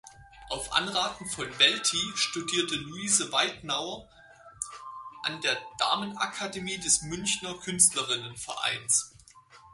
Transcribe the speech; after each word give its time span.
Auf 0.49 0.73
Anraten 0.73 1.27
von 1.27 1.45
Welti 1.59 1.99
studierte 2.15 2.73
Louise 2.73 3.31
Weitnauer 3.31 4.09
an 5.21 5.39
der 5.41 5.55
Damenakademie 5.77 6.79
des 6.79 7.03
Münchner 7.03 7.53
Künstlerinnenvereins. 7.59 9.13